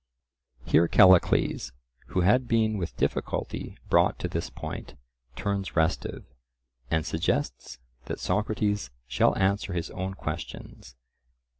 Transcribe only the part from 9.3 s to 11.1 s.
answer his own questions.